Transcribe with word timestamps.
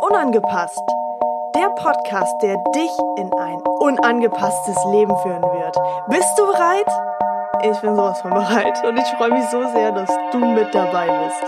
Unangepasst. 0.00 0.82
Der 1.54 1.70
Podcast, 1.70 2.34
der 2.42 2.56
dich 2.74 2.90
in 3.16 3.32
ein 3.32 3.60
unangepasstes 3.80 4.76
Leben 4.90 5.16
führen 5.18 5.42
wird. 5.42 5.76
Bist 6.08 6.38
du 6.38 6.46
bereit? 6.46 6.88
Ich 7.62 7.80
bin 7.80 7.96
sowas 7.96 8.20
von 8.20 8.32
bereit 8.32 8.84
und 8.84 8.98
ich 8.98 9.06
freue 9.16 9.30
mich 9.30 9.44
so 9.50 9.66
sehr, 9.72 9.92
dass 9.92 10.10
du 10.32 10.38
mit 10.38 10.74
dabei 10.74 11.06
bist. 11.24 11.42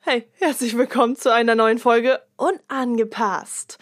Hey, 0.00 0.28
herzlich 0.40 0.76
willkommen 0.76 1.14
zu 1.14 1.32
einer 1.32 1.54
neuen 1.54 1.78
Folge 1.78 2.20
Unangepasst. 2.36 3.78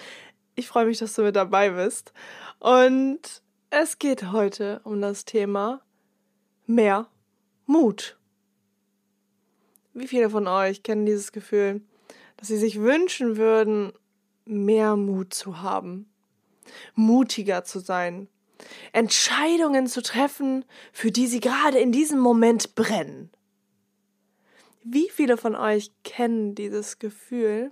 Ich 0.59 0.66
freue 0.66 0.86
mich, 0.86 0.98
dass 0.98 1.14
du 1.14 1.22
mit 1.22 1.36
dabei 1.36 1.70
bist. 1.70 2.12
Und 2.59 3.20
es 3.70 4.01
geht 4.01 4.33
heute 4.33 4.80
um 4.83 5.00
das 5.00 5.24
Thema 5.24 5.83
mehr 6.66 7.06
Mut. 7.66 8.19
Wie 9.95 10.09
viele 10.09 10.30
von 10.30 10.48
euch 10.48 10.83
kennen 10.83 11.06
dieses 11.06 11.30
Gefühl, 11.30 11.83
dass 12.38 12.48
sie 12.48 12.56
sich 12.56 12.80
wünschen 12.80 13.36
würden, 13.36 13.92
mehr 14.47 14.97
Mut 14.97 15.33
zu 15.33 15.62
haben, 15.62 16.10
mutiger 16.97 17.62
zu 17.62 17.78
sein, 17.78 18.27
Entscheidungen 18.91 19.86
zu 19.86 20.02
treffen, 20.02 20.64
für 20.92 21.12
die 21.12 21.28
sie 21.28 21.38
gerade 21.38 21.78
in 21.78 21.92
diesem 21.92 22.19
Moment 22.19 22.75
brennen? 22.75 23.30
Wie 24.83 25.09
viele 25.09 25.36
von 25.36 25.55
euch 25.55 25.92
kennen 26.02 26.56
dieses 26.56 26.98
Gefühl, 26.98 27.70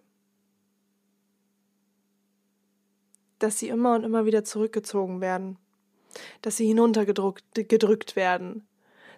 dass 3.39 3.59
sie 3.59 3.69
immer 3.69 3.95
und 3.95 4.05
immer 4.05 4.25
wieder 4.27 4.45
zurückgezogen 4.45 5.21
werden, 5.21 5.59
dass 6.43 6.57
sie 6.57 6.67
hinuntergedrückt 6.67 8.17
werden, 8.17 8.67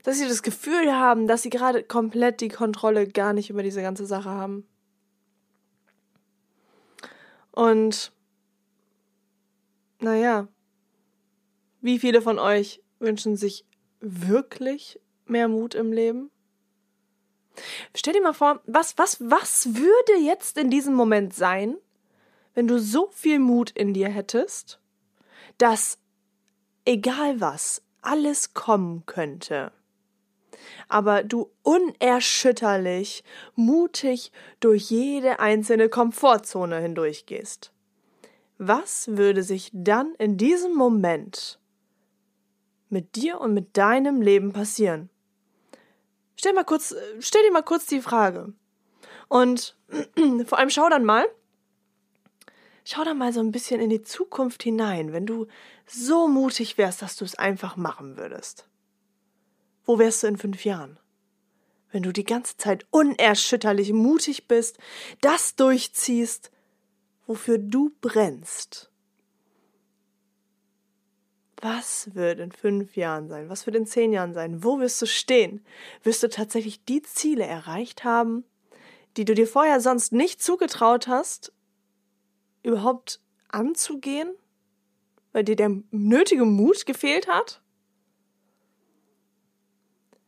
dass 0.03 0.19
sie 0.19 0.29
das 0.29 0.43
Gefühl 0.43 0.93
haben, 0.93 1.27
dass 1.27 1.43
sie 1.43 1.51
gerade 1.51 1.83
komplett 1.83 2.41
die 2.41 2.49
Kontrolle 2.49 3.07
gar 3.09 3.33
nicht 3.33 3.51
über 3.51 3.63
diese 3.63 3.83
ganze 3.83 4.07
Sache 4.07 4.31
haben. 4.31 4.67
Und 7.53 8.13
naja, 10.01 10.49
wie 11.81 11.99
viele 11.99 12.23
von 12.23 12.39
euch 12.39 12.83
wünschen 12.99 13.37
sich 13.37 13.65
wirklich 14.01 15.01
mehr 15.27 15.49
Mut 15.49 15.75
im 15.75 15.93
Leben? 15.93 16.31
Stell 17.97 18.13
dir 18.13 18.23
mal 18.23 18.33
vor, 18.33 18.63
was, 18.67 18.97
was, 18.97 19.21
was 19.21 19.75
würde 19.75 20.21
jetzt 20.21 20.57
in 20.59 20.71
diesem 20.71 20.95
Moment 20.95 21.35
sein, 21.35 21.77
wenn 22.59 22.67
du 22.67 22.81
so 22.81 23.09
viel 23.13 23.39
Mut 23.39 23.71
in 23.71 23.95
dir 23.95 24.09
hättest, 24.09 24.81
dass 25.59 25.97
egal 26.85 27.41
was, 27.41 27.83
alles 28.03 28.53
kommen 28.53 29.07
könnte, 29.07 29.71
aber 30.89 31.23
du 31.23 31.53
unerschütterlich, 31.63 33.23
mutig 33.55 34.33
durch 34.59 34.91
jede 34.91 35.39
einzelne 35.39 35.89
Komfortzone 35.89 36.81
hindurchgehst. 36.81 37.73
Was 38.59 39.07
würde 39.17 39.45
sich 39.45 39.71
dann 39.73 40.17
in 40.19 40.37
diesem 40.37 40.75
Moment 40.75 41.61
mit 42.89 43.15
dir 43.15 43.41
und 43.41 43.55
mit 43.55 43.77
deinem 43.77 44.21
Leben 44.21 44.53
passieren? 44.53 45.11
Stell 46.35 46.55
mal 46.55 46.65
kurz, 46.65 46.93
stell 47.21 47.45
dir 47.45 47.53
mal 47.53 47.63
kurz 47.63 47.87
die 47.87 48.01
Frage. 48.01 48.53
Und 49.29 49.77
vor 50.47 50.59
allem 50.59 50.71
schau 50.71 50.89
dann 50.89 51.05
mal, 51.05 51.25
schau 52.91 53.05
da 53.05 53.13
mal 53.13 53.35
so 53.35 53.41
ein 53.41 53.53
bisschen 53.53 53.81
in 53.81 53.91
die 53.91 54.03
Zukunft 54.03 54.63
hinein, 54.63 55.13
wenn 55.13 55.27
du 55.27 55.47
so 55.87 56.27
mutig 56.27 56.79
wärst, 56.79 57.03
dass 57.03 57.17
du 57.17 57.25
es 57.25 57.35
einfach 57.35 57.77
machen 57.77 58.17
würdest. 58.17 58.67
Wo 59.85 59.99
wärst 59.99 60.23
du 60.23 60.27
in 60.27 60.39
fünf 60.39 60.65
Jahren? 60.65 60.99
Wenn 61.93 62.03
du 62.03 62.13
die 62.13 62.25
ganze 62.25 62.57
Zeit 62.57 62.87
unerschütterlich 62.91 63.93
mutig 63.93 64.49
bist, 64.49 64.79
das 65.21 65.55
durchziehst, 65.55 66.51
wofür 67.27 67.59
du 67.59 67.93
brennst. 68.01 68.91
Was 71.61 72.15
wird 72.15 72.39
in 72.39 72.53
fünf 72.53 72.97
Jahren 72.97 73.29
sein? 73.29 73.51
Was 73.51 73.67
wird 73.67 73.77
in 73.77 73.87
zehn 73.87 74.13
Jahren 74.13 74.33
sein? 74.33 74.65
Wo 74.65 74.81
wirst 74.81 75.03
du 75.03 75.07
stehen? 75.07 75.63
Wirst 76.05 76.23
du 76.23 76.29
tatsächlich 76.29 76.85
die 76.85 77.03
Ziele 77.03 77.45
erreicht 77.45 78.05
haben, 78.05 78.45
die 79.19 79.27
du 79.27 79.35
dir 79.35 79.47
vorher 79.47 79.81
sonst 79.81 80.13
nicht 80.13 80.43
zugetraut 80.43 81.09
hast 81.09 81.53
überhaupt 82.69 83.21
anzugehen, 83.49 84.35
weil 85.33 85.45
dir 85.45 85.57
der 85.57 85.71
nötige 85.91 86.45
Mut 86.45 86.87
gefehlt 86.87 87.27
hat? 87.27 87.61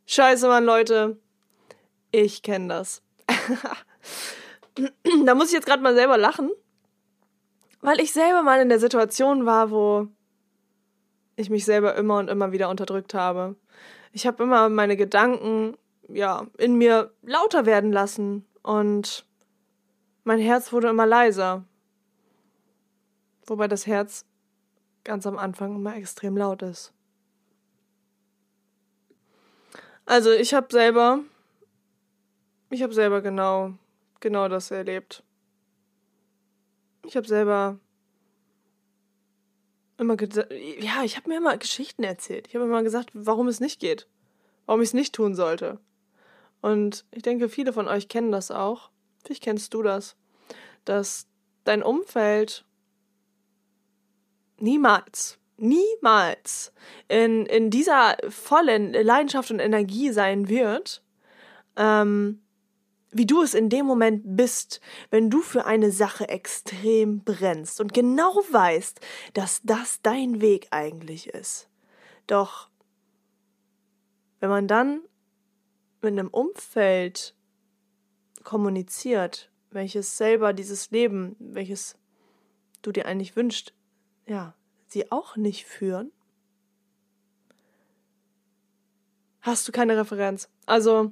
Scheiße, 0.07 0.49
Mann, 0.49 0.65
Leute. 0.65 1.19
Ich 2.11 2.43
kenne 2.43 2.69
das. 2.69 3.03
da 5.25 5.35
muss 5.35 5.49
ich 5.49 5.53
jetzt 5.53 5.67
gerade 5.67 5.83
mal 5.83 5.95
selber 5.95 6.19
lachen, 6.19 6.51
weil 7.81 8.01
ich 8.01 8.13
selber 8.13 8.43
mal 8.43 8.61
in 8.61 8.69
der 8.69 8.81
Situation 8.81 9.47
war, 9.47 9.71
wo 9.71 10.09
ich 11.37 11.51
mich 11.51 11.65
selber 11.65 11.95
immer 11.95 12.19
und 12.19 12.29
immer 12.29 12.51
wieder 12.51 12.69
unterdrückt 12.69 13.15
habe. 13.15 13.55
Ich 14.13 14.27
habe 14.27 14.43
immer 14.43 14.69
meine 14.69 14.97
Gedanken, 14.97 15.77
ja, 16.09 16.47
in 16.59 16.75
mir 16.75 17.15
lauter 17.23 17.67
werden 17.67 17.93
lassen 17.93 18.45
und 18.63 19.25
mein 20.25 20.41
Herz 20.41 20.73
wurde 20.73 20.89
immer 20.89 21.07
leiser 21.07 21.65
wobei 23.51 23.67
das 23.67 23.89
Herz 23.89 24.25
ganz 25.03 25.27
am 25.27 25.37
Anfang 25.37 25.75
immer 25.75 25.97
extrem 25.97 26.37
laut 26.37 26.63
ist. 26.63 26.93
Also 30.07 30.31
ich 30.31 30.55
habe 30.55 30.69
selber, 30.71 31.25
ich 32.71 32.83
habe 32.83 32.95
selber 32.95 33.21
genau, 33.23 33.75
genau 34.21 34.49
das 34.49 34.71
erlebt. 34.71 35.25
Ich 37.05 37.17
habe 37.17 37.27
selber 37.27 37.81
immer 39.99 40.17
ja, 40.79 41.03
ich 41.03 41.17
habe 41.17 41.29
mir 41.29 41.39
immer 41.39 41.57
Geschichten 41.57 42.05
erzählt. 42.05 42.47
Ich 42.47 42.55
habe 42.55 42.67
immer 42.67 42.85
gesagt, 42.85 43.11
warum 43.15 43.49
es 43.49 43.59
nicht 43.59 43.81
geht, 43.81 44.07
warum 44.67 44.81
ich 44.81 44.91
es 44.91 44.95
nicht 44.95 45.13
tun 45.13 45.35
sollte. 45.35 45.81
Und 46.61 47.05
ich 47.11 47.23
denke, 47.23 47.49
viele 47.49 47.73
von 47.73 47.89
euch 47.89 48.07
kennen 48.07 48.31
das 48.31 48.53
auch. 48.53 48.91
Vielleicht 49.25 49.43
kennst 49.43 49.75
du 49.75 49.83
das, 49.83 50.15
dass 50.85 51.27
dein 51.65 51.83
Umfeld 51.83 52.65
niemals, 54.61 55.39
niemals 55.57 56.73
in, 57.09 57.47
in 57.47 57.71
dieser 57.71 58.17
vollen 58.29 58.93
Leidenschaft 58.93 59.51
und 59.51 59.61
Energie 59.61 60.11
sein 60.13 60.49
wird, 60.49 61.03
ähm, 61.77 62.41
wie 63.13 63.27
du 63.27 63.43
es 63.43 63.55
in 63.55 63.69
dem 63.69 63.87
Moment 63.87 64.23
bist, 64.25 64.81
wenn 65.11 65.31
du 65.31 65.41
für 65.43 65.67
eine 65.67 65.91
Sache 65.91 66.29
extrem 66.29 67.25
brennst 67.25 67.81
und 67.81 67.93
genau 67.93 68.35
weißt, 68.51 69.01
dass 69.35 69.61
das 69.65 70.01
dein 70.03 70.41
Weg 70.41 70.69
eigentlich 70.71 71.29
ist. 71.29 71.69
Doch 72.27 72.69
wenn 74.39 74.49
man 74.49 74.69
dann 74.69 75.03
mit 76.01 76.13
einem 76.13 76.29
Umfeld 76.29 77.35
kommuniziert, 78.43 79.51
welches 79.71 80.17
selber 80.17 80.53
dieses 80.53 80.91
Leben, 80.91 81.37
welches 81.39 81.97
du 82.83 82.93
dir 82.93 83.07
eigentlich 83.07 83.37
wünschst, 83.37 83.75
ja, 84.31 84.55
sie 84.87 85.11
auch 85.11 85.37
nicht 85.37 85.67
führen, 85.67 86.13
hast 89.41 89.67
du 89.67 89.73
keine 89.73 89.97
Referenz. 89.97 90.49
Also, 90.67 91.11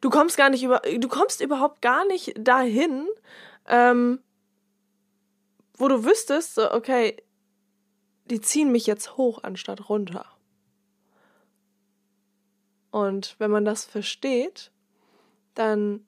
du 0.00 0.08
kommst 0.08 0.36
gar 0.36 0.48
nicht 0.48 0.62
über, 0.62 0.78
du 0.78 1.08
kommst 1.08 1.40
überhaupt 1.40 1.82
gar 1.82 2.06
nicht 2.06 2.34
dahin, 2.38 3.08
ähm, 3.66 4.22
wo 5.74 5.88
du 5.88 6.04
wüsstest, 6.04 6.54
so, 6.54 6.70
okay, 6.70 7.20
die 8.26 8.40
ziehen 8.40 8.70
mich 8.70 8.86
jetzt 8.86 9.16
hoch 9.16 9.42
anstatt 9.42 9.88
runter. 9.88 10.24
Und 12.92 13.34
wenn 13.40 13.50
man 13.50 13.64
das 13.64 13.84
versteht, 13.84 14.70
dann 15.54 16.06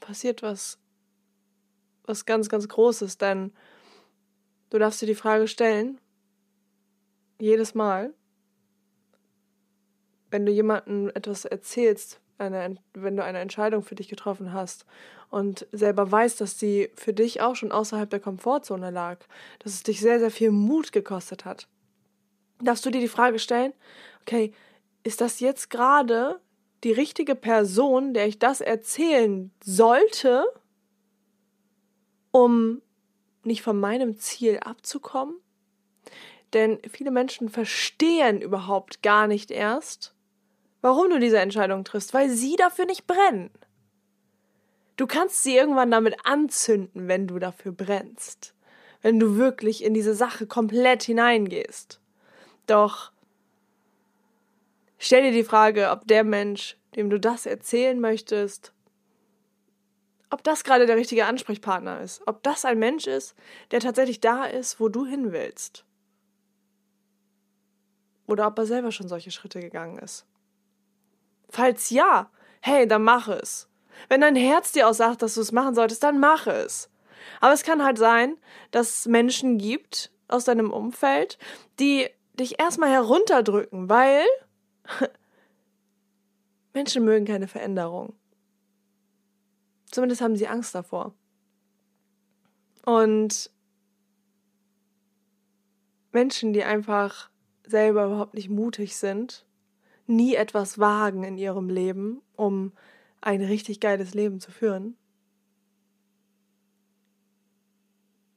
passiert 0.00 0.42
was, 0.42 0.80
was 2.06 2.24
ganz, 2.24 2.48
ganz 2.48 2.66
Großes, 2.66 3.18
denn 3.18 3.52
Du 4.70 4.78
darfst 4.78 5.00
dir 5.00 5.06
die 5.06 5.14
Frage 5.14 5.48
stellen, 5.48 6.00
jedes 7.38 7.74
Mal, 7.74 8.12
wenn 10.30 10.46
du 10.46 10.52
jemandem 10.52 11.10
etwas 11.14 11.44
erzählst, 11.44 12.20
eine, 12.38 12.76
wenn 12.92 13.16
du 13.16 13.24
eine 13.24 13.38
Entscheidung 13.38 13.82
für 13.82 13.94
dich 13.94 14.08
getroffen 14.08 14.52
hast 14.52 14.84
und 15.30 15.66
selber 15.72 16.10
weißt, 16.10 16.40
dass 16.40 16.58
sie 16.58 16.90
für 16.94 17.12
dich 17.12 17.40
auch 17.40 17.56
schon 17.56 17.72
außerhalb 17.72 18.10
der 18.10 18.20
Komfortzone 18.20 18.90
lag, 18.90 19.20
dass 19.60 19.72
es 19.72 19.82
dich 19.82 20.00
sehr, 20.00 20.18
sehr 20.18 20.30
viel 20.30 20.50
Mut 20.50 20.92
gekostet 20.92 21.44
hat, 21.44 21.68
darfst 22.60 22.84
du 22.84 22.90
dir 22.90 23.00
die 23.00 23.08
Frage 23.08 23.38
stellen, 23.38 23.72
okay, 24.22 24.52
ist 25.02 25.20
das 25.20 25.40
jetzt 25.40 25.70
gerade 25.70 26.40
die 26.84 26.92
richtige 26.92 27.34
Person, 27.34 28.12
der 28.12 28.26
ich 28.26 28.38
das 28.38 28.60
erzählen 28.60 29.50
sollte, 29.62 30.44
um 32.32 32.82
nicht 33.46 33.62
von 33.62 33.78
meinem 33.78 34.16
Ziel 34.18 34.58
abzukommen, 34.60 35.36
Denn 36.52 36.78
viele 36.88 37.10
Menschen 37.10 37.48
verstehen 37.48 38.40
überhaupt 38.40 39.02
gar 39.02 39.26
nicht 39.26 39.50
erst, 39.50 40.14
warum 40.80 41.10
du 41.10 41.18
diese 41.18 41.38
Entscheidung 41.38 41.84
triffst, 41.84 42.14
weil 42.14 42.30
sie 42.30 42.56
dafür 42.56 42.86
nicht 42.86 43.06
brennen. 43.06 43.50
Du 44.96 45.06
kannst 45.06 45.42
sie 45.42 45.56
irgendwann 45.56 45.90
damit 45.90 46.16
anzünden, 46.24 47.08
wenn 47.08 47.26
du 47.26 47.38
dafür 47.38 47.72
brennst, 47.72 48.54
wenn 49.02 49.18
du 49.18 49.36
wirklich 49.36 49.84
in 49.84 49.92
diese 49.92 50.14
Sache 50.14 50.46
komplett 50.46 51.02
hineingehst. 51.02 52.00
Doch 52.66 53.12
stell 54.98 55.24
dir 55.24 55.32
die 55.32 55.44
Frage, 55.44 55.90
ob 55.90 56.06
der 56.06 56.24
Mensch, 56.24 56.78
dem 56.94 57.10
du 57.10 57.20
das 57.20 57.44
erzählen 57.44 58.00
möchtest, 58.00 58.72
ob 60.30 60.42
das 60.42 60.64
gerade 60.64 60.86
der 60.86 60.96
richtige 60.96 61.26
Ansprechpartner 61.26 62.00
ist, 62.00 62.22
ob 62.26 62.42
das 62.42 62.64
ein 62.64 62.78
Mensch 62.78 63.06
ist, 63.06 63.34
der 63.70 63.80
tatsächlich 63.80 64.20
da 64.20 64.44
ist, 64.44 64.80
wo 64.80 64.88
du 64.88 65.06
hin 65.06 65.32
willst. 65.32 65.84
Oder 68.26 68.48
ob 68.48 68.58
er 68.58 68.66
selber 68.66 68.90
schon 68.90 69.08
solche 69.08 69.30
Schritte 69.30 69.60
gegangen 69.60 69.98
ist. 69.98 70.26
Falls 71.48 71.90
ja, 71.90 72.30
hey, 72.60 72.88
dann 72.88 73.04
mach 73.04 73.28
es. 73.28 73.68
Wenn 74.08 74.20
dein 74.20 74.36
Herz 74.36 74.72
dir 74.72 74.88
auch 74.88 74.94
sagt, 74.94 75.22
dass 75.22 75.34
du 75.34 75.40
es 75.40 75.52
machen 75.52 75.74
solltest, 75.74 76.02
dann 76.02 76.18
mach 76.18 76.46
es. 76.46 76.90
Aber 77.40 77.52
es 77.52 77.62
kann 77.62 77.84
halt 77.84 77.98
sein, 77.98 78.36
dass 78.72 78.98
es 78.98 79.06
Menschen 79.06 79.58
gibt 79.58 80.10
aus 80.28 80.44
deinem 80.44 80.72
Umfeld, 80.72 81.38
die 81.78 82.08
dich 82.34 82.60
erstmal 82.60 82.90
herunterdrücken, 82.90 83.88
weil 83.88 84.24
Menschen 86.74 87.04
mögen 87.04 87.24
keine 87.24 87.48
Veränderung. 87.48 88.14
Zumindest 89.90 90.20
haben 90.20 90.36
sie 90.36 90.48
Angst 90.48 90.74
davor. 90.74 91.14
Und 92.84 93.50
Menschen, 96.12 96.52
die 96.52 96.64
einfach 96.64 97.30
selber 97.66 98.06
überhaupt 98.06 98.34
nicht 98.34 98.48
mutig 98.48 98.96
sind, 98.96 99.44
nie 100.06 100.34
etwas 100.34 100.78
wagen 100.78 101.24
in 101.24 101.36
ihrem 101.36 101.68
Leben, 101.68 102.22
um 102.36 102.72
ein 103.20 103.42
richtig 103.42 103.80
geiles 103.80 104.14
Leben 104.14 104.40
zu 104.40 104.50
führen, 104.50 104.96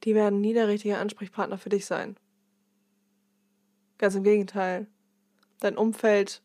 die 0.04 0.14
werden 0.14 0.40
nie 0.40 0.54
der 0.54 0.68
richtige 0.68 0.98
Ansprechpartner 0.98 1.58
für 1.58 1.68
dich 1.68 1.86
sein. 1.86 2.16
Ganz 3.98 4.14
im 4.14 4.24
Gegenteil. 4.24 4.86
Dein 5.60 5.76
Umfeld 5.76 6.42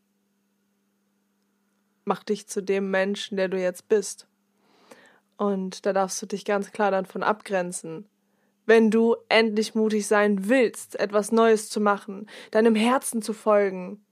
macht 2.03 2.29
dich 2.29 2.47
zu 2.47 2.61
dem 2.61 2.91
Menschen, 2.91 3.37
der 3.37 3.47
du 3.47 3.59
jetzt 3.59 3.87
bist. 3.87 4.27
Und 5.37 5.85
da 5.85 5.93
darfst 5.93 6.21
du 6.21 6.25
dich 6.25 6.45
ganz 6.45 6.71
klar 6.71 6.91
dann 6.91 7.05
von 7.05 7.23
abgrenzen. 7.23 8.07
Wenn 8.65 8.89
du 8.89 9.15
endlich 9.29 9.75
mutig 9.75 10.07
sein 10.07 10.47
willst, 10.47 10.99
etwas 10.99 11.31
Neues 11.31 11.69
zu 11.69 11.79
machen, 11.79 12.27
deinem 12.51 12.75
Herzen 12.75 13.21
zu 13.21 13.33
folgen, 13.33 14.03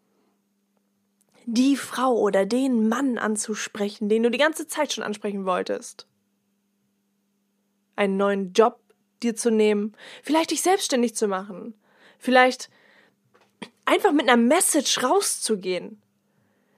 die 1.45 1.75
Frau 1.75 2.17
oder 2.17 2.45
den 2.45 2.87
Mann 2.87 3.17
anzusprechen, 3.17 4.09
den 4.09 4.23
du 4.23 4.31
die 4.31 4.37
ganze 4.37 4.67
Zeit 4.67 4.93
schon 4.93 5.03
ansprechen 5.03 5.45
wolltest. 5.45 6.07
Einen 7.95 8.17
neuen 8.17 8.53
Job 8.53 8.79
dir 9.21 9.35
zu 9.35 9.51
nehmen, 9.51 9.95
vielleicht 10.21 10.51
dich 10.51 10.61
selbstständig 10.61 11.15
zu 11.15 11.27
machen, 11.27 11.73
vielleicht 12.17 12.69
einfach 13.85 14.11
mit 14.11 14.27
einer 14.27 14.37
Message 14.37 15.03
rauszugehen, 15.03 16.01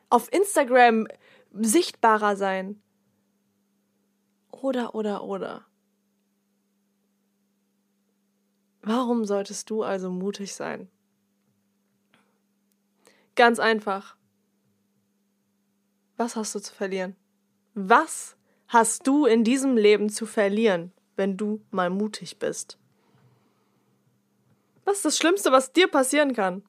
auf 0.09 0.31
Instagram 0.31 1.07
sichtbarer 1.51 2.36
sein, 2.36 2.81
oder, 4.63 4.96
oder, 4.96 5.24
oder. 5.24 5.66
Warum 8.81 9.25
solltest 9.25 9.69
du 9.69 9.84
also 9.84 10.12
mutig 10.12 10.54
sein? 10.54 10.90
Ganz 13.36 13.60
einfach. 13.60 14.16
Was 16.18 16.36
hast 16.36 16.56
du 16.56 16.60
zu 16.60 16.74
verlieren? 16.74 17.16
Was 17.74 18.38
hast 18.68 19.06
du 19.07 19.25
in 19.25 19.44
diesem 19.44 19.75
Leben 19.75 20.10
zu 20.10 20.25
verlieren, 20.25 20.94
wenn 21.16 21.36
du 21.36 21.62
mal 21.72 21.90
mutig 21.90 22.40
bist? 22.40 22.78
Was 24.86 24.98
ist 24.98 25.06
das 25.06 25.18
Schlimmste, 25.18 25.51
was 25.51 25.74
dir 25.74 25.88
passieren 25.88 26.34
kann? 26.34 26.63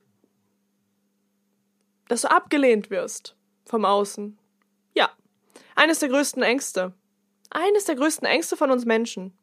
Dass 2.08 2.22
du 2.22 2.30
abgelehnt 2.30 2.90
wirst 2.90 3.36
vom 3.66 3.84
Außen. 3.84 4.38
Ja, 4.94 5.10
eines 5.74 5.98
der 5.98 6.08
größten 6.08 6.42
Ängste. 6.42 6.94
Eines 7.50 7.84
der 7.84 7.96
größten 7.96 8.26
Ängste 8.26 8.56
von 8.56 8.70
uns 8.70 8.84
Menschen. 8.84 9.36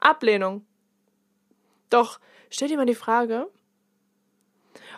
Ablehnung. 0.00 0.66
Doch 1.90 2.20
stell 2.50 2.68
dir 2.68 2.76
mal 2.76 2.86
die 2.86 2.94
Frage, 2.94 3.50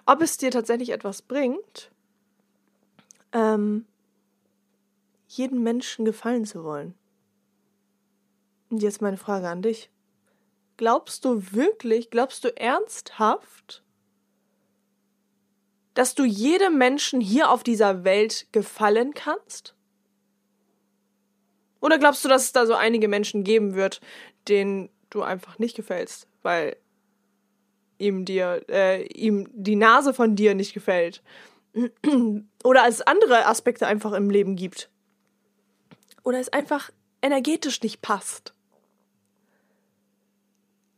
ob 0.07 0.23
es 0.23 0.37
dir 0.37 0.51
tatsächlich 0.51 0.91
etwas 0.91 1.23
bringt, 1.23 1.91
ähm, 3.33 3.87
jedem 5.29 5.63
Menschen 5.63 6.05
gefallen 6.05 6.45
zu 6.45 6.65
wollen. 6.65 6.95
Und 8.71 8.83
jetzt 8.83 9.03
meine 9.03 9.17
Frage 9.17 9.49
an 9.49 9.63
dich. 9.63 9.91
Glaubst 10.77 11.25
du 11.25 11.53
wirklich, 11.53 12.11
glaubst 12.11 12.45
du 12.45 12.57
ernsthaft, 12.57 13.83
dass 15.95 16.15
du 16.15 16.25
jedem 16.25 16.79
Menschen 16.79 17.21
hier 17.21 17.51
auf 17.51 17.65
dieser 17.65 18.05
Welt 18.05 18.47
gefallen 18.53 19.15
kannst? 19.15 19.75
Oder 21.81 21.99
glaubst 21.99 22.25
du, 22.25 22.29
dass 22.29 22.45
es 22.45 22.53
da 22.53 22.67
so 22.67 22.75
einige 22.75 23.09
Menschen 23.09 23.45
geben 23.45 23.75
wird, 23.75 24.01
denen 24.49 24.91
du 25.11 25.23
einfach 25.23 25.59
nicht 25.59 25.77
gefällst, 25.77 26.27
weil 26.43 26.77
ihm 27.99 28.25
dir, 28.25 28.65
äh, 28.69 29.05
ihm 29.07 29.49
die 29.53 29.77
Nase 29.77 30.13
von 30.13 30.37
dir 30.37 30.55
nicht 30.55 30.75
gefällt? 30.75 31.23
Oder 32.65 32.87
es 32.89 33.03
andere 33.03 33.47
Aspekte 33.47 33.87
einfach 33.87 34.13
im 34.13 34.31
Leben 34.31 34.57
gibt. 34.57 34.91
Oder 36.25 36.41
es 36.41 36.53
einfach 36.53 36.91
energetisch 37.23 37.83
nicht 37.83 38.03
passt. 38.03 38.55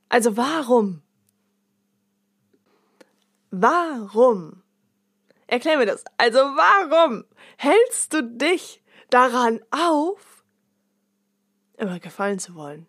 Also 0.09 0.37
warum? 0.37 1.03
Warum? 3.51 4.63
Erklär 5.47 5.79
mir 5.79 5.87
das. 5.87 6.05
Also 6.17 6.39
warum 6.39 7.25
hältst 7.57 8.13
du 8.13 8.23
dich 8.23 8.83
daran 9.11 9.61
auf, 9.71 10.30
immer 11.81 11.99
gefallen 11.99 12.39
zu 12.39 12.55
wollen. 12.55 12.87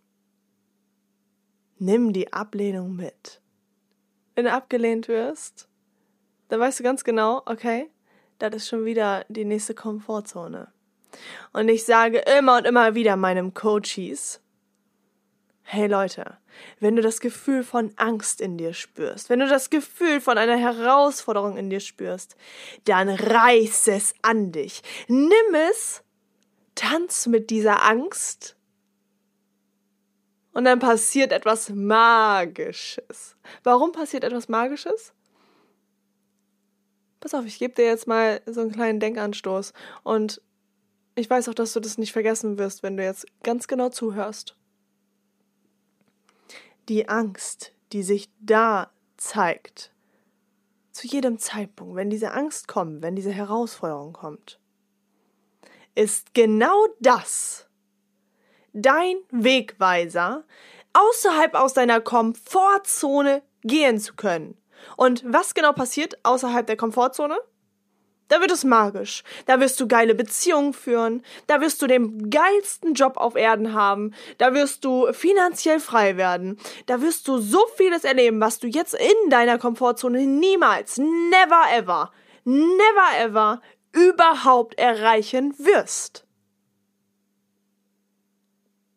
Nimm 1.77 2.13
die 2.13 2.31
Ablehnung 2.31 2.95
mit. 2.95 3.41
Wenn 4.35 4.45
du 4.45 4.51
abgelehnt 4.51 5.07
wirst, 5.07 5.67
dann 6.49 6.59
weißt 6.59 6.79
du 6.79 6.83
ganz 6.83 7.03
genau, 7.03 7.41
okay, 7.45 7.89
das 8.39 8.55
ist 8.55 8.67
schon 8.67 8.85
wieder 8.85 9.25
die 9.29 9.45
nächste 9.45 9.73
Komfortzone. 9.73 10.71
Und 11.53 11.69
ich 11.69 11.85
sage 11.85 12.23
immer 12.37 12.57
und 12.57 12.65
immer 12.65 12.95
wieder 12.95 13.15
meinem 13.15 13.53
Coaches, 13.53 14.41
hey 15.63 15.87
Leute, 15.87 16.37
wenn 16.79 16.95
du 16.95 17.01
das 17.01 17.19
Gefühl 17.19 17.63
von 17.63 17.93
Angst 17.97 18.41
in 18.41 18.57
dir 18.57 18.73
spürst, 18.73 19.29
wenn 19.29 19.39
du 19.39 19.47
das 19.47 19.69
Gefühl 19.69 20.21
von 20.21 20.37
einer 20.37 20.57
Herausforderung 20.57 21.57
in 21.57 21.69
dir 21.69 21.79
spürst, 21.79 22.35
dann 22.85 23.09
reiß 23.09 23.87
es 23.87 24.13
an 24.21 24.51
dich. 24.51 24.81
Nimm 25.07 25.55
es, 25.69 26.03
tanz 26.75 27.27
mit 27.27 27.49
dieser 27.49 27.83
Angst 27.83 28.57
und 30.53 30.65
dann 30.65 30.79
passiert 30.79 31.31
etwas 31.31 31.69
Magisches. 31.69 33.35
Warum 33.63 33.91
passiert 33.91 34.23
etwas 34.23 34.49
Magisches? 34.49 35.13
Pass 37.19 37.33
auf, 37.33 37.45
ich 37.45 37.59
gebe 37.59 37.73
dir 37.73 37.85
jetzt 37.85 38.07
mal 38.07 38.41
so 38.45 38.61
einen 38.61 38.71
kleinen 38.71 38.99
Denkanstoß 38.99 39.73
und 40.03 40.41
ich 41.15 41.29
weiß 41.29 41.49
auch, 41.49 41.53
dass 41.53 41.73
du 41.73 41.79
das 41.79 41.97
nicht 41.97 42.13
vergessen 42.13 42.57
wirst, 42.57 42.83
wenn 42.83 42.97
du 42.97 43.03
jetzt 43.03 43.25
ganz 43.43 43.67
genau 43.67 43.89
zuhörst. 43.89 44.55
Die 46.89 47.07
Angst, 47.07 47.73
die 47.91 48.01
sich 48.01 48.29
da 48.39 48.91
zeigt, 49.17 49.91
zu 50.91 51.07
jedem 51.07 51.37
Zeitpunkt, 51.37 51.95
wenn 51.95 52.09
diese 52.09 52.31
Angst 52.31 52.67
kommt, 52.67 53.01
wenn 53.01 53.15
diese 53.15 53.31
Herausforderung 53.31 54.13
kommt, 54.13 54.59
ist 55.95 56.33
genau 56.33 56.87
das, 56.99 57.67
dein 58.73 59.15
Wegweiser, 59.31 60.43
außerhalb 60.93 61.55
aus 61.55 61.73
deiner 61.73 62.01
Komfortzone 62.01 63.41
gehen 63.63 63.99
zu 63.99 64.15
können. 64.15 64.57
Und 64.97 65.23
was 65.25 65.53
genau 65.53 65.73
passiert 65.73 66.17
außerhalb 66.23 66.65
der 66.65 66.77
Komfortzone? 66.77 67.37
Da 68.31 68.39
wird 68.39 68.51
es 68.51 68.63
magisch. 68.63 69.23
Da 69.45 69.59
wirst 69.59 69.77
du 69.81 69.89
geile 69.89 70.15
Beziehungen 70.15 70.71
führen. 70.71 71.21
Da 71.47 71.59
wirst 71.59 71.81
du 71.81 71.87
den 71.87 72.29
geilsten 72.29 72.93
Job 72.93 73.17
auf 73.17 73.35
Erden 73.35 73.73
haben. 73.73 74.13
Da 74.37 74.53
wirst 74.53 74.85
du 74.85 75.11
finanziell 75.11 75.81
frei 75.81 76.15
werden. 76.15 76.57
Da 76.85 77.01
wirst 77.01 77.27
du 77.27 77.39
so 77.39 77.59
vieles 77.75 78.05
erleben, 78.05 78.39
was 78.39 78.59
du 78.59 78.67
jetzt 78.67 78.93
in 78.93 79.29
deiner 79.29 79.57
Komfortzone 79.57 80.25
niemals, 80.25 80.97
never 80.97 81.61
ever, 81.75 82.11
never 82.45 83.19
ever 83.19 83.61
überhaupt 83.91 84.79
erreichen 84.79 85.53
wirst. 85.57 86.25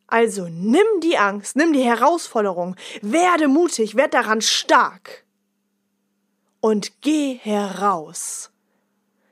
Also 0.06 0.48
nimm 0.48 0.86
die 1.02 1.18
Angst, 1.18 1.56
nimm 1.56 1.72
die 1.72 1.82
Herausforderung, 1.84 2.76
werde 3.02 3.48
mutig, 3.48 3.96
werd 3.96 4.14
daran 4.14 4.40
stark. 4.42 5.24
und 6.64 7.02
geh 7.02 7.34
heraus. 7.34 8.50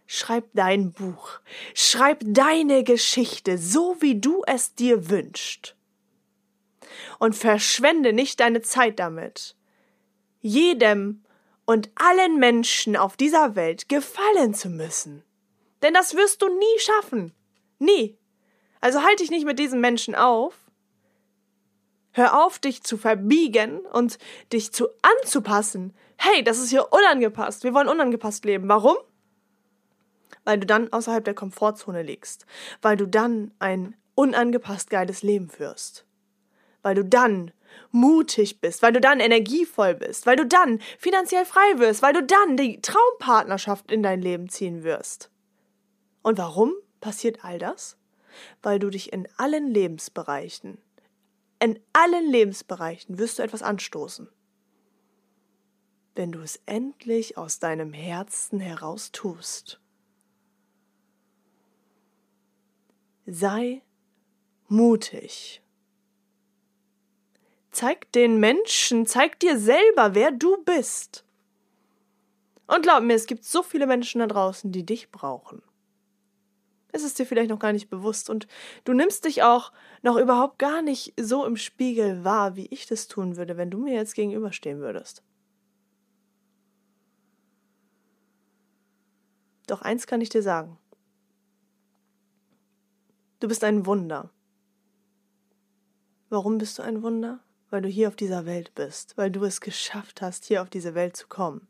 Schreib 0.07 0.51
dein 0.53 0.93
Buch, 0.93 1.41
schreib 1.73 2.21
deine 2.27 2.85
Geschichte, 2.85 3.57
so 3.57 3.97
wie 4.01 4.21
du 4.21 4.43
es 4.47 4.75
dir 4.75 5.09
wünschst. 5.09 5.75
Und 7.19 7.35
verschwende 7.35 8.13
nicht 8.13 8.41
deine 8.41 8.61
Zeit 8.61 8.99
damit, 8.99 9.57
jedem 10.43 11.25
und 11.65 11.89
allen 11.95 12.39
Menschen 12.39 12.99
auf 12.99 13.17
dieser 13.17 13.57
Welt 13.57 13.89
gefallen 13.89 14.53
zu 14.53 14.69
müssen. 14.69 15.25
Denn 15.81 15.95
das 15.95 16.15
wirst 16.15 16.43
du 16.43 16.49
nie 16.49 16.79
schaffen. 16.81 17.33
Nie. 17.79 18.19
Also 18.83 19.03
halt 19.03 19.21
dich 19.21 19.31
nicht 19.31 19.47
mit 19.47 19.59
diesen 19.59 19.81
Menschen 19.81 20.15
auf. 20.15 20.62
Hör 22.13 22.45
auf, 22.45 22.59
dich 22.59 22.83
zu 22.83 22.97
verbiegen 22.97 23.81
und 23.81 24.19
dich 24.53 24.73
zu 24.73 24.89
anzupassen. 25.03 25.95
Hey, 26.17 26.45
das 26.45 26.59
ist 26.59 26.71
hier 26.71 26.93
unangepasst. 26.93 27.65
Wir 27.65 27.75
wollen 27.75 27.89
unangepasst 27.89 28.45
leben. 28.45 28.69
Warum? 28.69 28.97
Weil 30.45 30.61
du 30.61 30.67
dann 30.67 30.93
außerhalb 30.93 31.25
der 31.25 31.35
Komfortzone 31.35 32.03
liegst. 32.03 32.47
Weil 32.83 32.97
du 32.97 33.07
dann 33.07 33.53
ein 33.59 33.95
unangepasst 34.15 34.91
geiles 34.91 35.23
Leben 35.23 35.49
führst. 35.49 36.05
Weil 36.83 36.95
du 36.95 37.05
dann 37.05 37.53
mutig 37.91 38.61
bist, 38.61 38.83
weil 38.83 38.93
du 38.93 39.01
dann 39.01 39.21
energievoll 39.21 39.95
bist, 39.95 40.27
weil 40.27 40.37
du 40.37 40.47
dann 40.47 40.81
finanziell 40.99 41.45
frei 41.45 41.79
wirst, 41.79 42.03
weil 42.03 42.13
du 42.13 42.23
dann 42.23 42.57
die 42.57 42.81
Traumpartnerschaft 42.81 43.91
in 43.91 44.03
dein 44.03 44.21
Leben 44.21 44.49
ziehen 44.49 44.83
wirst. 44.85 45.31
Und 46.23 46.39
warum 46.39 46.73
passiert 47.01 47.45
all 47.45 47.59
das? 47.59 47.97
Weil 48.63 48.79
du 48.79 48.91
dich 48.91 49.13
in 49.13 49.29
allen 49.37 49.69
Lebensbereichen, 49.69 50.79
in 51.63 51.79
allen 51.93 52.29
Lebensbereichen 52.29 53.19
wirst 53.19 53.39
du 53.39 53.43
etwas 53.45 53.63
anstoßen. 53.63 54.29
Wenn 56.17 56.33
du 56.33 56.41
es 56.41 56.61
endlich 56.67 57.39
aus 57.39 57.61
deinem 57.61 57.93
Herzen 57.93 58.59
heraus 58.59 59.13
tust. 59.13 59.81
Sei 63.27 63.83
mutig. 64.67 65.63
Zeig 67.71 68.11
den 68.11 68.41
Menschen, 68.41 69.07
zeig 69.07 69.39
dir 69.39 69.57
selber, 69.57 70.17
wer 70.17 70.33
du 70.33 70.63
bist. 70.65 71.25
Und 72.67 72.83
glaub 72.83 73.05
mir, 73.05 73.15
es 73.15 73.27
gibt 73.27 73.45
so 73.45 73.63
viele 73.63 73.87
Menschen 73.87 74.19
da 74.19 74.27
draußen, 74.27 74.73
die 74.73 74.85
dich 74.85 75.13
brauchen. 75.13 75.63
Es 76.93 77.03
ist 77.03 77.19
dir 77.19 77.27
vielleicht 77.27 77.49
noch 77.49 77.59
gar 77.59 77.73
nicht 77.73 77.89
bewusst 77.89 78.29
und 78.29 78.47
du 78.85 78.93
nimmst 78.93 79.25
dich 79.25 79.43
auch 79.43 79.73
noch 80.03 80.17
überhaupt 80.17 80.59
gar 80.59 80.83
nicht 80.83 81.15
so 81.19 81.47
im 81.47 81.57
Spiegel 81.57 82.23
wahr, 82.23 82.55
wie 82.55 82.67
ich 82.67 82.87
das 82.87 83.09
tun 83.09 83.37
würde, 83.37 83.57
wenn 83.57 83.71
du 83.71 83.79
mir 83.79 83.95
jetzt 83.95 84.15
gegenüberstehen 84.15 84.81
würdest. 84.81 85.23
Doch 89.67 89.81
eins 89.81 90.07
kann 90.07 90.21
ich 90.21 90.29
dir 90.29 90.43
sagen. 90.43 90.79
Du 93.41 93.49
bist 93.49 93.65
ein 93.65 93.87
Wunder. 93.87 94.31
Warum 96.29 96.59
bist 96.59 96.79
du 96.79 96.83
ein 96.83 97.03
Wunder? 97.03 97.41
Weil 97.71 97.81
du 97.81 97.89
hier 97.89 98.09
auf 98.09 98.17
dieser 98.17 98.45
Welt 98.45 98.75
bist, 98.75 99.17
weil 99.17 99.31
du 99.31 99.45
es 99.45 99.63
geschafft 99.63 100.21
hast, 100.21 100.45
hier 100.45 100.61
auf 100.61 100.69
diese 100.69 100.95
Welt 100.95 101.17
zu 101.17 101.27
kommen. 101.27 101.67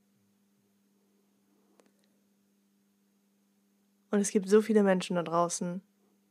Und 4.12 4.20
es 4.20 4.30
gibt 4.30 4.48
so 4.48 4.60
viele 4.60 4.82
Menschen 4.82 5.16
da 5.16 5.22
draußen, 5.22 5.80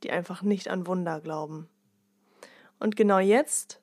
die 0.03 0.11
einfach 0.11 0.43
nicht 0.43 0.69
an 0.69 0.85
Wunder 0.85 1.19
glauben. 1.19 1.67
Und 2.79 2.95
genau 2.95 3.19
jetzt 3.19 3.81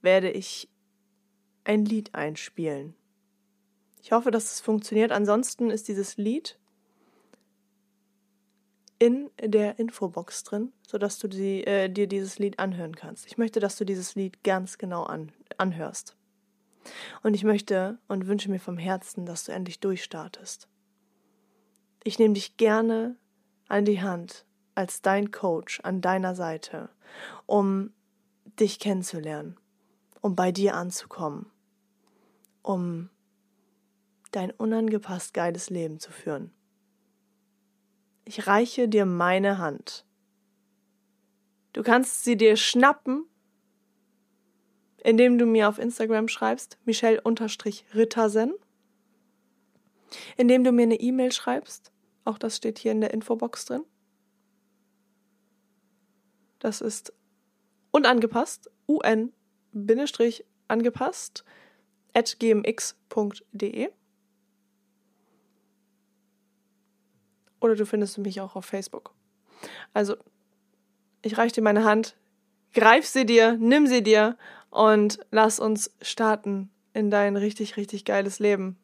werde 0.00 0.30
ich 0.30 0.70
ein 1.64 1.84
Lied 1.84 2.14
einspielen. 2.14 2.94
Ich 4.02 4.10
hoffe, 4.10 4.30
dass 4.30 4.52
es 4.52 4.60
funktioniert. 4.60 5.12
Ansonsten 5.12 5.70
ist 5.70 5.86
dieses 5.86 6.16
Lied 6.16 6.58
in 8.98 9.30
der 9.38 9.78
Infobox 9.78 10.44
drin, 10.44 10.72
sodass 10.86 11.18
du 11.18 11.28
die, 11.28 11.62
äh, 11.64 11.90
dir 11.90 12.06
dieses 12.06 12.38
Lied 12.38 12.58
anhören 12.58 12.96
kannst. 12.96 13.26
Ich 13.26 13.36
möchte, 13.36 13.60
dass 13.60 13.76
du 13.76 13.84
dieses 13.84 14.14
Lied 14.14 14.42
ganz 14.44 14.78
genau 14.78 15.02
an, 15.04 15.30
anhörst. 15.58 16.16
Und 17.22 17.34
ich 17.34 17.44
möchte 17.44 17.98
und 18.08 18.26
wünsche 18.26 18.50
mir 18.50 18.60
vom 18.60 18.78
Herzen, 18.78 19.26
dass 19.26 19.44
du 19.44 19.52
endlich 19.52 19.78
durchstartest. 19.78 20.68
Ich 22.04 22.18
nehme 22.18 22.34
dich 22.34 22.56
gerne 22.56 23.16
an 23.68 23.84
die 23.84 24.02
Hand 24.02 24.44
als 24.74 25.02
dein 25.02 25.30
Coach 25.30 25.80
an 25.80 26.00
deiner 26.00 26.34
Seite, 26.34 26.88
um 27.46 27.92
dich 28.58 28.78
kennenzulernen, 28.78 29.56
um 30.20 30.34
bei 30.34 30.50
dir 30.50 30.74
anzukommen, 30.74 31.46
um 32.62 33.08
dein 34.32 34.50
unangepasst 34.50 35.34
geiles 35.34 35.70
Leben 35.70 36.00
zu 36.00 36.10
führen. 36.10 36.52
Ich 38.24 38.46
reiche 38.46 38.88
dir 38.88 39.04
meine 39.04 39.58
Hand. 39.58 40.04
Du 41.72 41.82
kannst 41.82 42.24
sie 42.24 42.36
dir 42.36 42.56
schnappen, 42.56 43.26
indem 45.04 45.38
du 45.38 45.46
mir 45.46 45.68
auf 45.68 45.78
Instagram 45.78 46.28
schreibst, 46.28 46.78
Michelle-Rittersen, 46.84 48.54
indem 50.36 50.64
du 50.64 50.72
mir 50.72 50.84
eine 50.84 51.00
E-Mail 51.00 51.32
schreibst 51.32 51.91
auch 52.24 52.38
das 52.38 52.56
steht 52.56 52.78
hier 52.78 52.92
in 52.92 53.00
der 53.00 53.12
Infobox 53.12 53.64
drin. 53.64 53.84
Das 56.58 56.80
ist 56.80 57.12
unangepasst, 57.90 58.70
un-angepasst 58.86 59.44
at 62.14 62.38
gmx.de. 62.38 63.90
Oder 67.60 67.76
du 67.76 67.86
findest 67.86 68.18
mich 68.18 68.40
auch 68.40 68.56
auf 68.56 68.64
Facebook. 68.64 69.14
Also, 69.92 70.16
ich 71.22 71.38
reiche 71.38 71.54
dir 71.54 71.62
meine 71.62 71.84
Hand, 71.84 72.16
greif 72.72 73.06
sie 73.06 73.24
dir, 73.24 73.56
nimm 73.58 73.86
sie 73.86 74.02
dir 74.02 74.36
und 74.70 75.20
lass 75.30 75.60
uns 75.60 75.94
starten 76.02 76.70
in 76.92 77.10
dein 77.10 77.36
richtig, 77.36 77.76
richtig 77.76 78.04
geiles 78.04 78.40
Leben. 78.40 78.76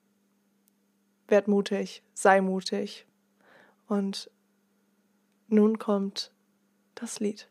Werd 1.27 1.49
mutig, 1.49 2.05
sei 2.15 2.41
mutig. 2.41 3.08
Und 3.89 4.31
nun 5.49 5.79
kommt 5.79 6.31
das 6.95 7.21
Lied. 7.21 7.49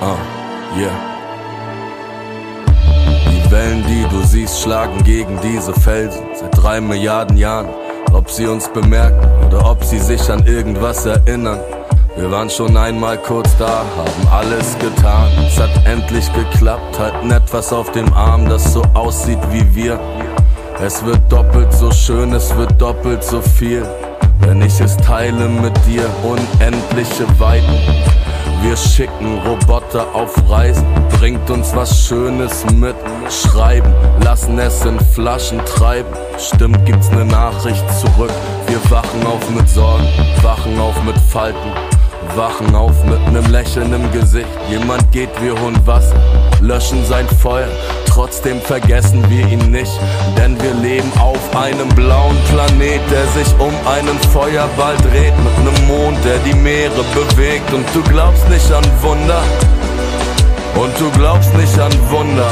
Oh, 0.00 0.18
yeah. 0.76 0.90
Die 3.30 3.50
Wellen, 3.52 3.84
die 3.86 4.04
du 4.10 4.20
siehst, 4.24 4.60
schlagen 4.60 5.02
gegen 5.04 5.40
diese 5.40 5.72
Felsen 5.72 6.26
seit 6.34 6.56
drei 6.56 6.80
Milliarden 6.80 7.36
Jahren. 7.36 7.72
Ob 8.12 8.28
sie 8.30 8.46
uns 8.46 8.68
bemerken 8.68 9.46
oder 9.46 9.70
ob 9.70 9.84
sie 9.84 9.98
sich 9.98 10.28
an 10.28 10.44
irgendwas 10.46 11.06
erinnern. 11.06 11.60
Wir 12.16 12.30
waren 12.30 12.48
schon 12.48 12.76
einmal 12.76 13.18
kurz 13.18 13.56
da, 13.58 13.84
haben 13.96 14.28
alles 14.30 14.78
getan. 14.78 15.32
Es 15.48 15.58
hat 15.58 15.70
endlich 15.84 16.32
geklappt, 16.32 16.96
halten 16.96 17.32
etwas 17.32 17.72
auf 17.72 17.90
dem 17.90 18.12
Arm, 18.12 18.48
das 18.48 18.72
so 18.72 18.82
aussieht 18.94 19.40
wie 19.50 19.74
wir. 19.74 19.98
Es 20.80 21.04
wird 21.04 21.20
doppelt 21.28 21.72
so 21.72 21.90
schön, 21.90 22.32
es 22.32 22.54
wird 22.56 22.80
doppelt 22.80 23.24
so 23.24 23.40
viel. 23.40 23.84
Wenn 24.40 24.62
ich 24.62 24.80
es 24.80 24.96
teile 24.96 25.48
mit 25.48 25.74
dir, 25.86 26.08
unendliche 26.22 27.26
Weiten. 27.40 27.78
Wir 28.62 28.76
schicken 28.76 29.40
Roboter 29.44 30.06
auf 30.14 30.32
Reisen, 30.48 30.86
bringt 31.18 31.50
uns 31.50 31.74
was 31.74 32.06
Schönes 32.06 32.64
mit. 32.74 32.94
Schreiben, 33.28 33.92
lassen 34.22 34.58
es 34.60 34.84
in 34.84 35.00
Flaschen 35.00 35.58
treiben. 35.64 36.14
Stimmt, 36.38 36.86
gibt's 36.86 37.10
ne 37.10 37.24
Nachricht 37.24 37.84
zurück. 38.00 38.32
Wir 38.68 38.78
wachen 38.90 39.26
auf 39.26 39.50
mit 39.50 39.68
Sorgen, 39.68 40.06
wachen 40.42 40.78
auf 40.78 41.02
mit 41.02 41.18
Falten. 41.18 41.72
Wachen 42.36 42.74
auf 42.74 43.04
mit 43.04 43.32
nem 43.32 43.44
Lächeln 43.52 43.92
im 43.92 44.10
Gesicht. 44.12 44.48
Jemand 44.68 45.10
geht 45.12 45.30
wie 45.40 45.50
Hund 45.50 45.86
Wasser, 45.86 46.16
löschen 46.60 47.04
sein 47.06 47.26
Feuer. 47.28 47.68
Trotzdem 48.06 48.60
vergessen 48.60 49.24
wir 49.28 49.46
ihn 49.48 49.70
nicht, 49.70 49.92
denn 50.36 50.60
wir 50.62 50.74
leben 50.74 51.10
auf 51.18 51.56
einem 51.56 51.88
blauen 51.90 52.36
Planet, 52.50 53.00
der 53.10 53.26
sich 53.28 53.52
um 53.58 53.74
einen 53.86 54.18
Feuerball 54.32 54.96
dreht. 54.98 55.34
Mit 55.42 55.64
nem 55.64 55.86
Mond, 55.88 56.18
der 56.24 56.38
die 56.38 56.54
Meere 56.54 57.04
bewegt. 57.14 57.72
Und 57.72 57.86
du 57.94 58.02
glaubst 58.10 58.48
nicht 58.48 58.70
an 58.72 58.84
Wunder. 59.02 59.42
Und 60.76 60.92
du 61.00 61.10
glaubst 61.18 61.54
nicht 61.54 61.78
an 61.78 61.92
Wunder. 62.10 62.50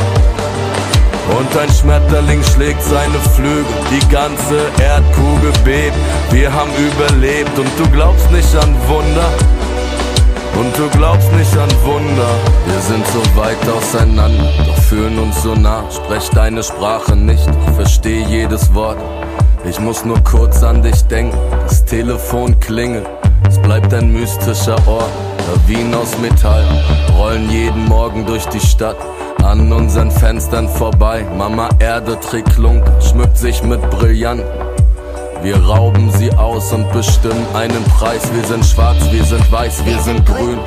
Und 1.39 1.57
ein 1.57 1.71
Schmetterling 1.71 2.43
schlägt 2.43 2.83
seine 2.83 3.19
Flügel, 3.35 3.65
die 3.91 4.09
ganze 4.09 4.59
Erdkugel 4.83 5.53
bebt. 5.65 5.97
Wir 6.31 6.53
haben 6.53 6.71
überlebt 6.77 7.59
und 7.59 7.71
du 7.79 7.89
glaubst 7.91 8.31
nicht 8.31 8.55
an 8.57 8.75
Wunder. 8.87 9.29
Und 10.59 10.77
du 10.79 10.89
glaubst 10.99 11.33
nicht 11.33 11.57
an 11.57 11.71
Wunder, 11.83 12.29
wir 12.67 12.81
sind 12.81 13.07
so 13.07 13.41
weit 13.41 13.57
auseinander, 13.69 14.53
doch 14.67 14.77
fühlen 14.83 15.19
uns 15.19 15.43
so 15.43 15.55
nah. 15.55 15.83
Sprech 15.91 16.29
deine 16.35 16.63
Sprache 16.63 17.17
nicht, 17.17 17.49
ich 17.67 17.75
versteh 17.75 18.23
jedes 18.29 18.73
Wort. 18.75 18.99
Ich 19.65 19.81
muss 19.81 20.05
nur 20.05 20.23
kurz 20.23 20.63
an 20.63 20.83
dich 20.83 21.03
denken, 21.05 21.37
das 21.65 21.85
Telefon 21.87 22.61
klingelt, 22.61 23.07
es 23.49 23.59
bleibt 23.59 23.95
ein 23.95 24.13
mystischer 24.13 24.77
Ort. 24.87 25.11
Wien 25.67 25.95
aus 25.95 26.19
Metall, 26.19 26.65
rollen 27.17 27.51
jeden 27.51 27.87
Morgen 27.87 28.27
durch 28.27 28.45
die 28.47 28.61
Stadt, 28.61 28.97
an 29.45 29.73
unseren 29.73 30.11
Fenstern 30.11 30.69
vorbei. 30.69 31.25
Mama 31.37 31.69
Erde 31.79 32.19
trägt 32.21 32.55
Klunk, 32.55 32.85
schmückt 33.01 33.37
sich 33.37 33.63
mit 33.63 33.81
Brillanten. 33.91 34.47
Wir 35.43 35.57
rauben 35.57 36.11
sie 36.13 36.33
aus 36.35 36.73
und 36.73 36.91
bestimmen 36.93 37.45
einen 37.55 37.83
Preis. 37.99 38.23
Wir 38.33 38.45
sind 38.45 38.65
schwarz, 38.65 38.99
wir 39.11 39.25
sind 39.25 39.51
weiß, 39.51 39.85
wir 39.85 39.99
sind 39.99 40.25
grün. 40.25 40.59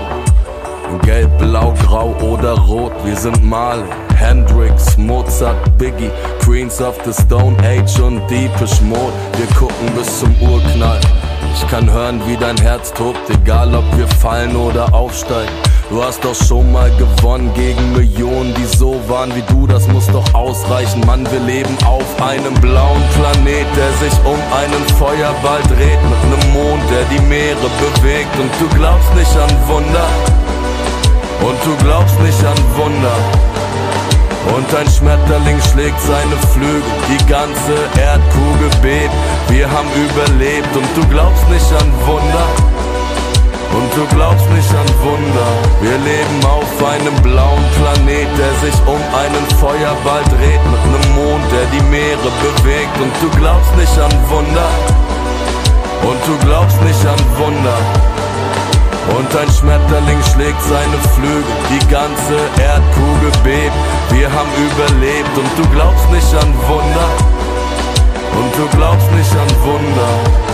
Gelb, 1.04 1.38
blau, 1.40 1.74
grau 1.86 2.14
oder 2.22 2.54
rot, 2.54 2.92
wir 3.04 3.16
sind 3.16 3.44
Marley, 3.44 3.86
Hendrix, 4.16 4.98
Mozart, 4.98 5.78
Biggie, 5.78 6.12
Queens 6.44 6.82
of 6.82 6.96
the 7.06 7.14
Stone 7.14 7.58
Age 7.60 8.00
und 8.00 8.22
Deepish 8.30 8.82
Mode. 8.82 9.14
Wir 9.38 9.48
gucken 9.58 9.90
bis 9.98 10.20
zum 10.20 10.36
Urknall. 10.42 11.00
Ich 11.54 11.68
kann 11.70 11.90
hören, 11.90 12.22
wie 12.28 12.38
dein 12.38 12.58
Herz 12.58 12.94
tobt, 12.94 13.20
egal 13.30 13.74
ob 13.74 13.86
wir 13.98 14.08
fallen 14.08 14.56
oder 14.56 14.94
aufsteigen. 14.94 15.54
Du 15.90 16.04
hast 16.04 16.24
doch 16.26 16.34
schon 16.34 16.72
mal 16.72 16.90
gewonnen 16.98 17.54
gegen 17.54 17.94
Millionen, 17.94 18.56
die 18.56 18.66
so 18.66 19.00
waren 19.08 19.36
wie 19.36 19.44
du, 19.54 19.68
das 19.68 19.88
muss 19.88 20.08
doch 20.08 20.34
ausreichen. 20.34 21.06
Mann, 21.06 21.26
wir 21.32 21.40
leben 21.40 21.78
auf 21.86 22.22
einem 22.22 22.56
blauen 22.56 23.04
Planet, 23.14 23.68
der 23.78 23.92
sich 24.02 24.20
um 24.26 24.40
einen 24.52 24.84
Feuerball 24.98 25.62
dreht, 25.70 26.02
mit 26.10 26.20
einem 26.26 26.54
Mond, 26.54 26.82
der 26.90 27.06
die 27.16 27.22
Meere 27.28 27.70
bewegt. 27.78 28.34
Und 28.40 28.50
du 28.60 28.76
glaubst 28.76 29.14
nicht 29.14 29.38
an 29.38 29.52
Wunder, 29.68 30.08
und 31.42 31.58
du 31.64 31.84
glaubst 31.84 32.20
nicht 32.22 32.44
an 32.44 32.58
Wunder. 32.76 33.18
Und 34.58 34.76
ein 34.76 34.90
Schmetterling 34.90 35.60
schlägt 35.72 36.02
seine 36.02 36.38
Flügel, 36.54 36.82
die 37.10 37.26
ganze 37.28 37.78
Erdkugel 38.00 38.70
bebt. 38.82 39.14
Wir 39.50 39.70
haben 39.70 39.90
überlebt 39.94 40.76
und 40.76 40.90
du 40.96 41.08
glaubst 41.10 41.48
nicht 41.50 41.72
an 41.74 41.92
Wunder. 42.08 42.75
Und 43.76 43.92
du 43.94 44.08
glaubst 44.16 44.50
nicht 44.52 44.72
an 44.72 44.90
Wunder. 45.04 45.50
Wir 45.82 45.98
leben 46.00 46.40
auf 46.48 46.72
einem 46.80 47.16
blauen 47.22 47.66
Planet, 47.76 48.30
der 48.40 48.54
sich 48.64 48.78
um 48.88 49.02
einen 49.12 49.46
Feuerball 49.60 50.24
dreht, 50.32 50.64
mit 50.72 50.82
einem 50.88 51.06
Mond, 51.20 51.44
der 51.52 51.68
die 51.76 51.84
Meere 51.92 52.30
bewegt. 52.40 52.96
Und 53.04 53.12
du 53.20 53.30
glaubst 53.38 53.76
nicht 53.76 53.98
an 54.00 54.16
Wunder. 54.32 54.70
Und 56.08 56.20
du 56.24 56.36
glaubst 56.46 56.80
nicht 56.84 57.04
an 57.06 57.20
Wunder. 57.36 57.80
Und 59.18 59.30
ein 59.36 59.52
Schmetterling 59.52 60.24
schlägt 60.32 60.62
seine 60.64 61.00
Flügel, 61.14 61.44
die 61.70 61.86
ganze 61.92 62.38
Erdkugel 62.58 63.32
bebt. 63.44 63.76
Wir 64.10 64.32
haben 64.32 64.54
überlebt 64.56 65.36
und 65.36 65.52
du 65.60 65.70
glaubst 65.76 66.10
nicht 66.12 66.32
an 66.34 66.54
Wunder. 66.64 67.10
Und 68.40 68.52
du 68.56 68.78
glaubst 68.78 69.12
nicht 69.12 69.32
an 69.36 69.52
Wunder. 69.68 70.45